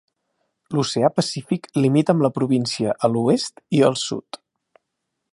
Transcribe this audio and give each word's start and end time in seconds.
L'oceà 0.75 1.09
Pacífic 1.17 1.67
limita 1.83 2.15
amb 2.15 2.25
la 2.27 2.31
província 2.37 2.95
a 3.09 3.13
l'oest 3.17 3.63
i 3.81 3.83
al 3.91 3.99
sud. 4.05 4.41